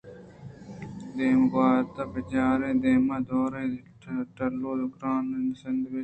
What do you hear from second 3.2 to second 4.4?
دئور دئے